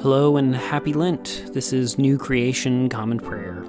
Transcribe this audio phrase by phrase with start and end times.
[0.00, 1.54] Hello and happy Lent.
[1.54, 3.64] This is New Creation Common Prayer.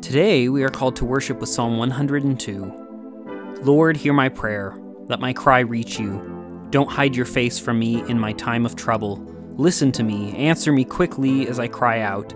[0.00, 3.58] Today we are called to worship with Psalm 102.
[3.62, 4.74] Lord, hear my prayer.
[5.08, 6.66] Let my cry reach you.
[6.70, 9.16] Don't hide your face from me in my time of trouble.
[9.58, 12.32] Listen to me, answer me quickly as I cry out,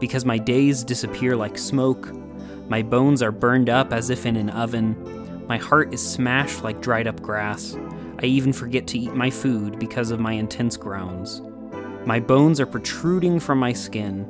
[0.00, 2.10] because my days disappear like smoke.
[2.70, 5.44] My bones are burned up as if in an oven.
[5.46, 7.76] My heart is smashed like dried up grass.
[8.22, 11.42] I even forget to eat my food because of my intense groans.
[12.06, 14.28] My bones are protruding from my skin.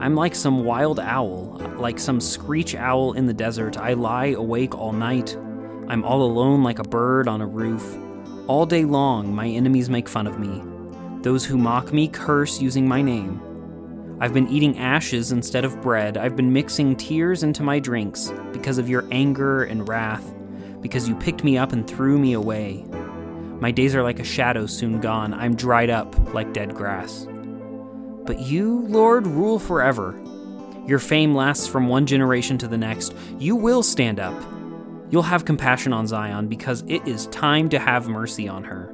[0.00, 3.78] I'm like some wild owl, like some screech owl in the desert.
[3.78, 5.36] I lie awake all night.
[5.88, 7.96] I'm all alone like a bird on a roof.
[8.46, 10.62] All day long, my enemies make fun of me.
[11.22, 13.40] Those who mock me curse using my name.
[14.20, 16.16] I've been eating ashes instead of bread.
[16.16, 20.32] I've been mixing tears into my drinks because of your anger and wrath,
[20.80, 22.84] because you picked me up and threw me away.
[23.62, 25.32] My days are like a shadow soon gone.
[25.32, 27.28] I'm dried up like dead grass.
[28.26, 30.20] But you, Lord, rule forever.
[30.88, 33.14] Your fame lasts from one generation to the next.
[33.38, 34.34] You will stand up.
[35.10, 38.92] You'll have compassion on Zion because it is time to have mercy on her.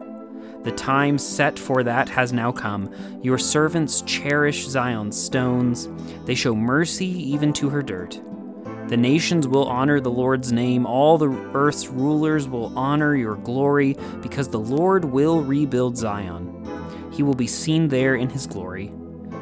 [0.64, 2.92] The time set for that has now come.
[3.22, 5.88] Your servants cherish Zion's stones,
[6.26, 8.20] they show mercy even to her dirt.
[8.88, 10.86] The nations will honor the Lord's name.
[10.86, 16.54] All the earth's rulers will honor your glory, because the Lord will rebuild Zion.
[17.12, 18.90] He will be seen there in his glory.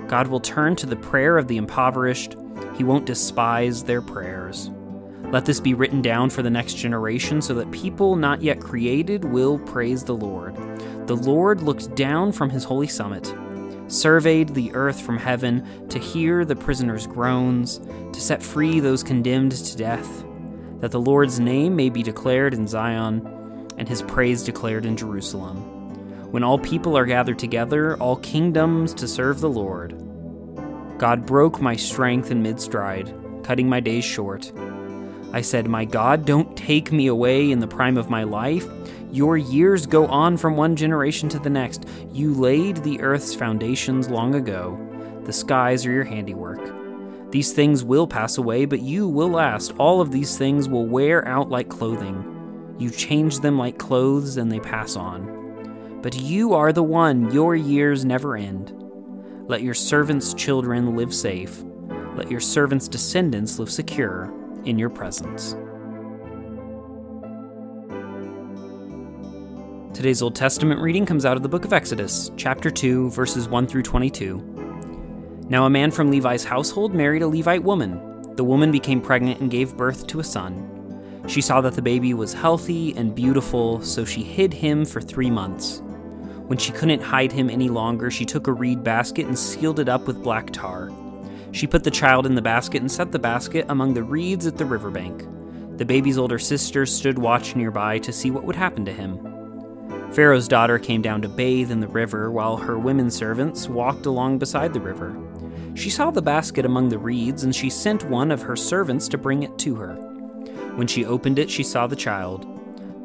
[0.08, 2.34] God will turn to the prayer of the impoverished.
[2.76, 4.70] He won't despise their prayers.
[5.30, 9.24] Let this be written down for the next generation so that people not yet created
[9.24, 10.56] will praise the Lord.
[11.06, 13.32] The Lord looked down from his holy summit
[13.88, 17.80] surveyed the earth from heaven to hear the prisoners' groans,
[18.12, 20.24] to set free those condemned to death,
[20.80, 23.26] that the Lord's name may be declared in Zion
[23.78, 25.56] and his praise declared in Jerusalem.
[26.30, 29.92] When all people are gathered together, all kingdoms to serve the Lord.
[30.98, 34.52] God broke my strength in mid stride, cutting my days short.
[35.36, 38.66] I said, My God, don't take me away in the prime of my life.
[39.12, 41.84] Your years go on from one generation to the next.
[42.10, 44.80] You laid the earth's foundations long ago.
[45.24, 47.30] The skies are your handiwork.
[47.32, 49.74] These things will pass away, but you will last.
[49.76, 52.74] All of these things will wear out like clothing.
[52.78, 56.00] You change them like clothes and they pass on.
[56.00, 58.72] But you are the one, your years never end.
[59.48, 61.62] Let your servants' children live safe.
[62.14, 64.32] Let your servants' descendants live secure
[64.66, 65.56] in your presence.
[69.96, 73.66] Today's Old Testament reading comes out of the book of Exodus, chapter 2, verses 1
[73.66, 75.46] through 22.
[75.48, 78.34] Now, a man from Levi's household married a Levite woman.
[78.34, 81.24] The woman became pregnant and gave birth to a son.
[81.28, 85.30] She saw that the baby was healthy and beautiful, so she hid him for three
[85.30, 85.80] months.
[86.46, 89.88] When she couldn't hide him any longer, she took a reed basket and sealed it
[89.88, 90.90] up with black tar.
[91.56, 94.58] She put the child in the basket and set the basket among the reeds at
[94.58, 95.26] the riverbank.
[95.78, 99.18] The baby's older sister stood watch nearby to see what would happen to him.
[100.12, 104.36] Pharaoh's daughter came down to bathe in the river while her women servants walked along
[104.36, 105.16] beside the river.
[105.74, 109.16] She saw the basket among the reeds, and she sent one of her servants to
[109.16, 109.94] bring it to her.
[110.74, 112.46] When she opened it, she saw the child.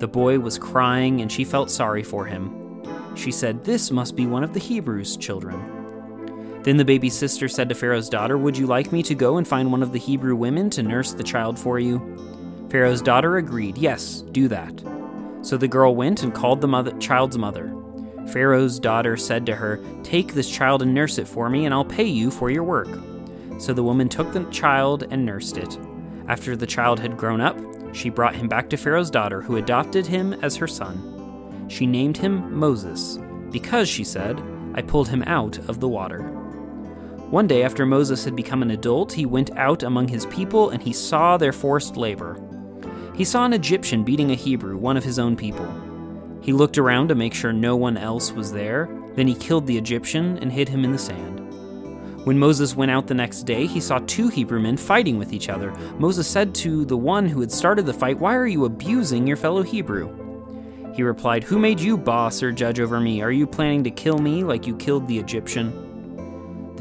[0.01, 2.83] The boy was crying, and she felt sorry for him.
[3.15, 5.80] She said, This must be one of the Hebrews' children.
[6.63, 9.47] Then the baby's sister said to Pharaoh's daughter, Would you like me to go and
[9.47, 11.99] find one of the Hebrew women to nurse the child for you?
[12.69, 14.83] Pharaoh's daughter agreed, Yes, do that.
[15.41, 17.75] So the girl went and called the mother, child's mother.
[18.31, 21.83] Pharaoh's daughter said to her, Take this child and nurse it for me, and I'll
[21.83, 22.89] pay you for your work.
[23.57, 25.79] So the woman took the child and nursed it.
[26.27, 27.57] After the child had grown up,
[27.93, 31.65] she brought him back to Pharaoh's daughter, who adopted him as her son.
[31.67, 33.17] She named him Moses,
[33.49, 34.41] because, she said,
[34.75, 36.40] I pulled him out of the water.
[37.31, 40.83] One day, after Moses had become an adult, he went out among his people and
[40.83, 42.37] he saw their forced labor.
[43.15, 45.65] He saw an Egyptian beating a Hebrew, one of his own people.
[46.41, 49.77] He looked around to make sure no one else was there, then he killed the
[49.77, 51.39] Egyptian and hid him in the sand.
[52.25, 55.47] When Moses went out the next day, he saw two Hebrew men fighting with each
[55.47, 55.71] other.
[55.99, 59.37] Moses said to the one who had started the fight, Why are you abusing your
[59.37, 60.93] fellow Hebrew?
[60.93, 63.21] He replied, Who made you boss or judge over me?
[63.21, 65.90] Are you planning to kill me like you killed the Egyptian?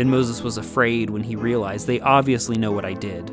[0.01, 3.29] Then Moses was afraid when he realized they obviously know what I did.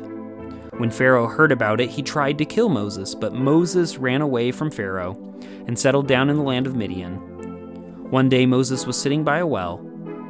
[0.78, 4.70] When Pharaoh heard about it, he tried to kill Moses, but Moses ran away from
[4.70, 5.16] Pharaoh
[5.66, 7.14] and settled down in the land of Midian.
[8.10, 9.78] One day Moses was sitting by a well.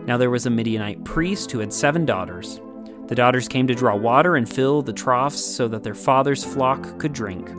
[0.07, 2.61] Now there was a Midianite priest who had seven daughters.
[3.09, 7.01] The daughters came to draw water and fill the troughs so that their father's flock
[7.01, 7.51] could drink.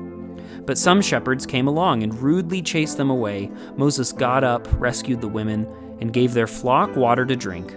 [0.65, 3.51] But some shepherds came along and rudely chased them away.
[3.75, 5.67] Moses got up, rescued the women,
[5.99, 7.73] and gave their flock water to drink.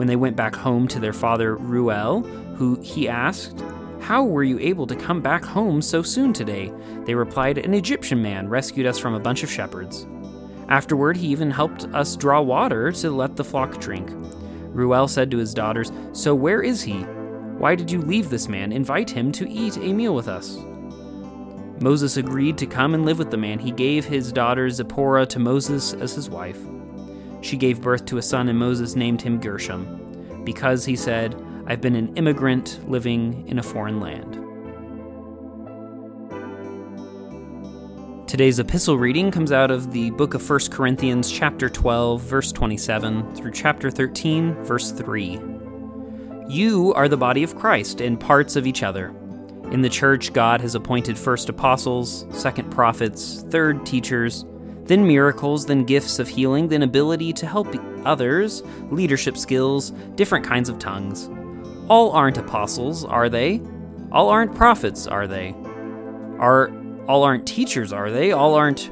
[0.00, 2.22] When they went back home to their father Reuel,
[2.56, 3.62] who he asked,
[4.00, 6.72] How were you able to come back home so soon today?
[7.04, 10.06] They replied, An Egyptian man rescued us from a bunch of shepherds.
[10.70, 14.08] Afterward, he even helped us draw water to let the flock drink.
[14.72, 17.00] Reuel said to his daughters, So where is he?
[17.58, 18.72] Why did you leave this man?
[18.72, 20.56] Invite him to eat a meal with us.
[21.82, 23.58] Moses agreed to come and live with the man.
[23.58, 26.58] He gave his daughter Zipporah to Moses as his wife.
[27.42, 31.80] She gave birth to a son, and Moses named him Gershom, because he said, I've
[31.80, 34.36] been an immigrant living in a foreign land.
[38.28, 43.34] Today's epistle reading comes out of the book of 1 Corinthians, chapter 12, verse 27,
[43.34, 45.40] through chapter 13, verse 3.
[46.48, 49.08] You are the body of Christ and parts of each other.
[49.72, 54.44] In the church, God has appointed first apostles, second prophets, third teachers,
[54.90, 57.72] then miracles, then gifts of healing, then ability to help
[58.04, 61.30] others, leadership skills, different kinds of tongues.
[61.88, 63.60] All aren't apostles, are they?
[64.10, 65.54] All aren't prophets, are they?
[66.40, 66.72] Are
[67.06, 68.32] all aren't teachers, are they?
[68.32, 68.90] All aren't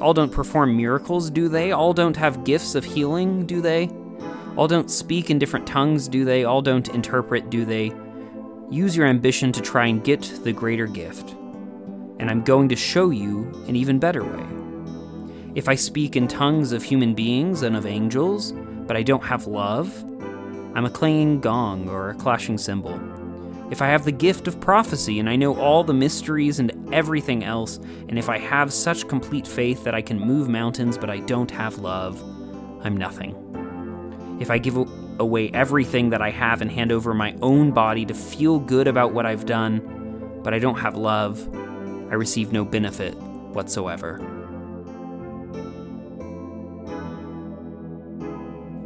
[0.00, 1.70] all don't perform miracles, do they?
[1.70, 3.88] All don't have gifts of healing, do they?
[4.56, 6.42] All don't speak in different tongues, do they?
[6.42, 7.92] All don't interpret, do they?
[8.68, 11.36] Use your ambition to try and get the greater gift.
[12.18, 14.65] And I'm going to show you an even better way.
[15.56, 18.52] If I speak in tongues of human beings and of angels,
[18.86, 19.90] but I don't have love,
[20.74, 23.00] I'm a clanging gong or a clashing cymbal.
[23.70, 27.42] If I have the gift of prophecy and I know all the mysteries and everything
[27.42, 31.20] else, and if I have such complete faith that I can move mountains but I
[31.20, 32.22] don't have love,
[32.84, 33.34] I'm nothing.
[34.38, 34.76] If I give
[35.18, 39.14] away everything that I have and hand over my own body to feel good about
[39.14, 39.80] what I've done,
[40.44, 41.48] but I don't have love,
[42.10, 44.35] I receive no benefit whatsoever.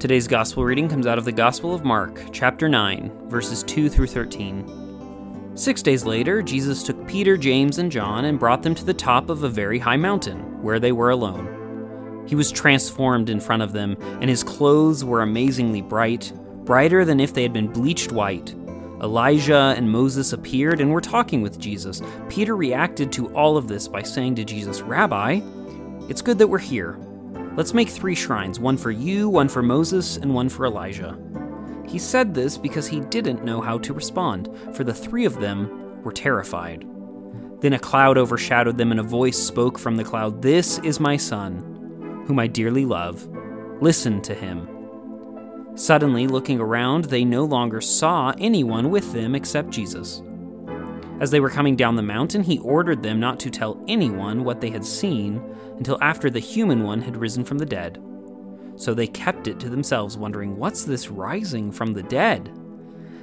[0.00, 4.06] Today's gospel reading comes out of the Gospel of Mark, chapter 9, verses 2 through
[4.06, 5.52] 13.
[5.54, 9.28] Six days later, Jesus took Peter, James, and John and brought them to the top
[9.28, 12.24] of a very high mountain, where they were alone.
[12.26, 16.32] He was transformed in front of them, and his clothes were amazingly bright,
[16.64, 18.54] brighter than if they had been bleached white.
[19.02, 22.00] Elijah and Moses appeared and were talking with Jesus.
[22.30, 25.42] Peter reacted to all of this by saying to Jesus, Rabbi,
[26.08, 26.98] it's good that we're here.
[27.56, 31.18] Let's make three shrines one for you, one for Moses, and one for Elijah.
[31.86, 36.02] He said this because he didn't know how to respond, for the three of them
[36.02, 36.86] were terrified.
[37.60, 41.16] Then a cloud overshadowed them, and a voice spoke from the cloud This is my
[41.16, 43.28] son whom I dearly love.
[43.80, 44.68] Listen to him.
[45.74, 50.22] Suddenly, looking around, they no longer saw anyone with them except Jesus.
[51.20, 54.62] As they were coming down the mountain, he ordered them not to tell anyone what
[54.62, 55.42] they had seen
[55.76, 58.02] until after the human one had risen from the dead.
[58.76, 62.50] So they kept it to themselves, wondering, What's this rising from the dead?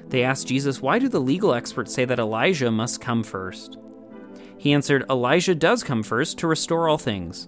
[0.09, 3.77] They asked Jesus, Why do the legal experts say that Elijah must come first?
[4.59, 7.47] He answered, Elijah does come first to restore all things.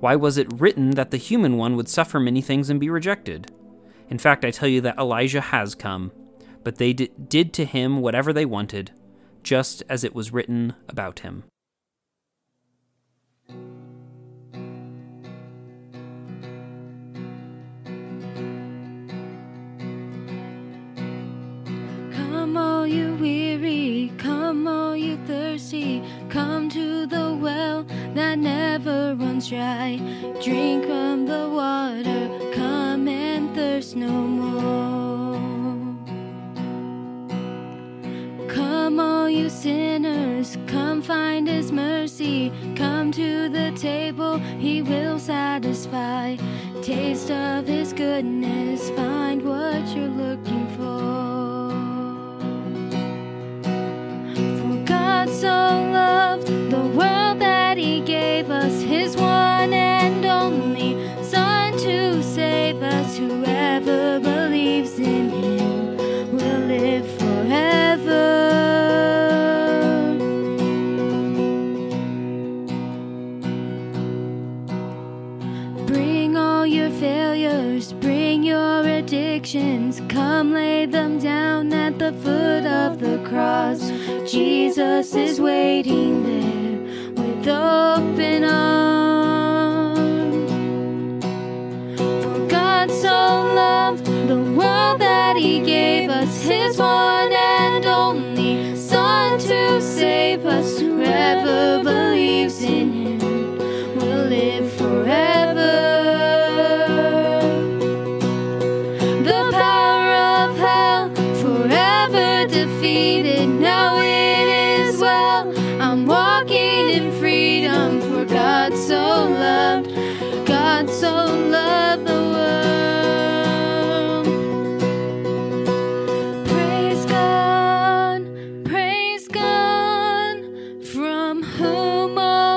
[0.00, 3.52] Why was it written that the human one would suffer many things and be rejected?
[4.08, 6.12] In fact, I tell you that Elijah has come,
[6.64, 8.92] but they did to him whatever they wanted,
[9.48, 11.42] just as it was written about him.
[22.12, 29.48] Come, all you weary, come, all you thirsty, come to the well that never runs
[29.48, 29.96] dry.
[30.44, 35.27] Drink from the water, come and thirst no more.
[38.98, 42.50] Come, all you sinners, come find His mercy.
[42.74, 46.34] Come to the table, He will satisfy.
[46.82, 51.70] Taste of His goodness, find what you're looking for.
[54.58, 59.57] For God so loved the world that He gave us His one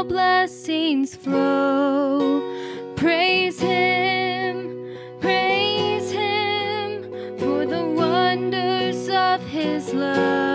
[0.04, 2.42] blessings flow.
[2.96, 7.04] Praise Him, praise Him
[7.38, 10.51] for the wonders of His love.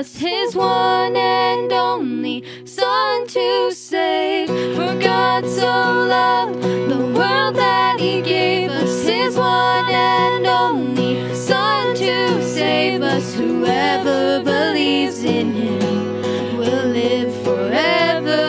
[0.00, 4.48] Us His one and only Son to save.
[4.48, 5.72] For God so
[6.16, 13.34] loved the world that He gave us His one and only Son to save us.
[13.34, 18.42] Whoever believes in Him will live forever.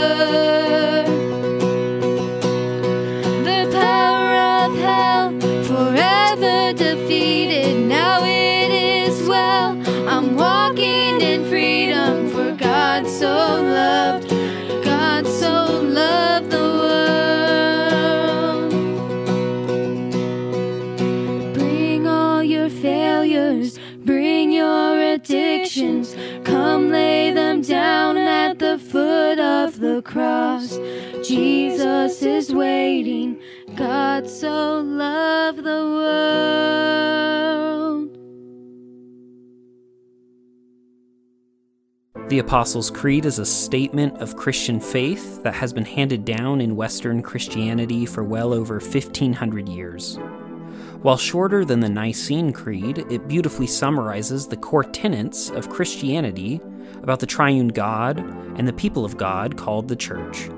[3.48, 4.32] The power
[4.62, 5.28] of hell
[5.72, 7.61] forever defeated.
[11.82, 14.30] Freedom for God so loved.
[14.84, 17.14] God so loved the world.
[21.56, 26.16] Bring all your failures, bring your addictions.
[26.44, 30.78] Come lay them down at the foot of the cross.
[31.28, 33.40] Jesus is waiting.
[33.76, 35.61] God so loved
[42.32, 46.78] The Apostles' Creed is a statement of Christian faith that has been handed down in
[46.78, 50.18] Western Christianity for well over 1500 years.
[51.02, 56.62] While shorter than the Nicene Creed, it beautifully summarizes the core tenets of Christianity
[57.04, 58.20] about the triune God
[58.58, 60.50] and the people of God called the Church.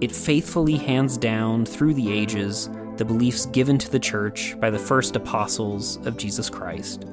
[0.00, 4.78] It faithfully hands down through the ages the beliefs given to the Church by the
[4.78, 7.04] first apostles of Jesus Christ,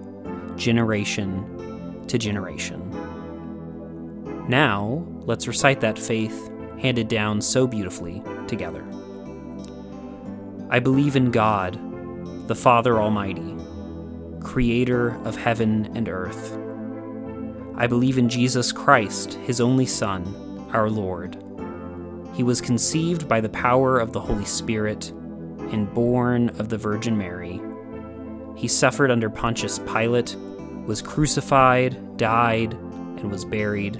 [0.56, 2.85] generation to generation.
[4.48, 8.86] Now, let's recite that faith handed down so beautifully together.
[10.70, 11.80] I believe in God,
[12.48, 13.56] the Father Almighty,
[14.42, 16.58] creator of heaven and earth.
[17.76, 21.38] I believe in Jesus Christ, his only Son, our Lord.
[22.34, 25.10] He was conceived by the power of the Holy Spirit
[25.72, 27.60] and born of the Virgin Mary.
[28.56, 30.36] He suffered under Pontius Pilate,
[30.86, 34.00] was crucified, died, and was buried.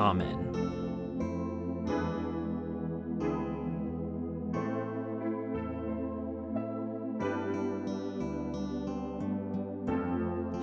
[0.00, 0.46] Amen.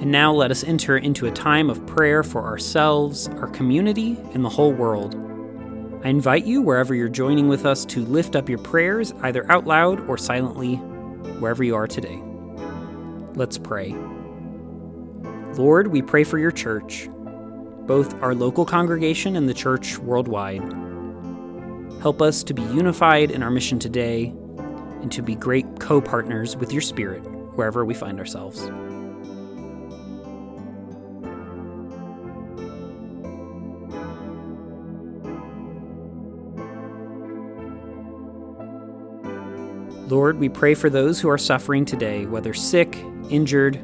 [0.01, 4.44] And now let us enter into a time of prayer for ourselves, our community, and
[4.44, 5.13] the whole world.
[6.03, 9.67] I invite you, wherever you're joining with us, to lift up your prayers, either out
[9.67, 10.75] loud or silently,
[11.39, 12.20] wherever you are today.
[13.36, 13.96] Let's pray.
[15.53, 17.08] Lord, we pray for your church,
[17.88, 20.62] both our local congregation and the church worldwide.
[22.01, 24.34] Help us to be unified in our mission today
[25.01, 27.22] and to be great co partners with your Spirit
[27.56, 28.70] wherever we find ourselves.
[40.10, 42.96] Lord, we pray for those who are suffering today, whether sick,
[43.29, 43.75] injured,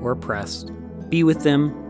[0.00, 0.70] or oppressed.
[1.08, 1.89] Be with them,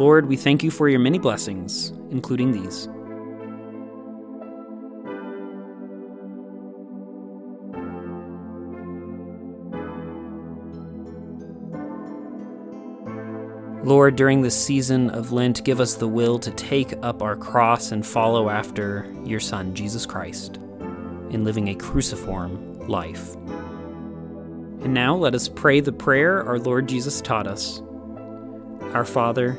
[0.00, 2.88] Lord, we thank you for your many blessings, including these.
[13.84, 17.92] Lord, during this season of Lent, give us the will to take up our cross
[17.92, 20.58] and follow after your Son, Jesus Christ.
[21.30, 23.34] in living a cruciform life.
[24.82, 27.82] And now let us pray the prayer our Lord Jesus taught us
[28.94, 29.58] Our Father,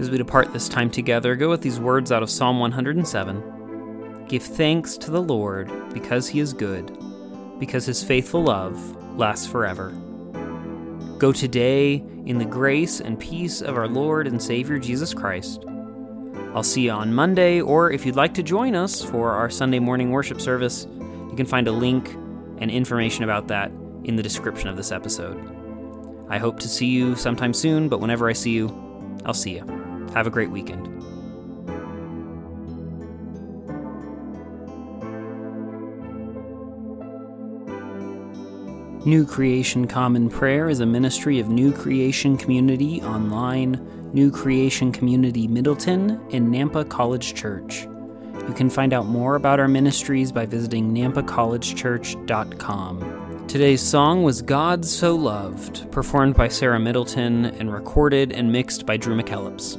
[0.00, 4.42] As we depart this time together, go with these words out of Psalm 107 Give
[4.42, 6.96] thanks to the Lord, because he is good,
[7.58, 8.78] because his faithful love
[9.18, 9.90] lasts forever.
[11.18, 15.66] Go today in the grace and peace of our Lord and Savior Jesus Christ.
[16.54, 19.80] I'll see you on Monday, or if you'd like to join us for our Sunday
[19.80, 20.86] morning worship service,
[21.28, 22.14] you can find a link
[22.56, 23.70] and information about that
[24.04, 25.38] in the description of this episode.
[26.30, 28.68] I hope to see you sometime soon, but whenever I see you,
[29.26, 29.79] I'll see you.
[30.14, 31.00] Have a great weekend.
[39.06, 43.80] New Creation Common Prayer is a ministry of New Creation Community Online,
[44.12, 47.88] New Creation Community Middleton, and Nampa College Church.
[48.46, 53.46] You can find out more about our ministries by visiting nampacollegechurch.com.
[53.48, 58.98] Today's song was God So Loved, performed by Sara Middleton and recorded and mixed by
[58.98, 59.78] Drew McKellips.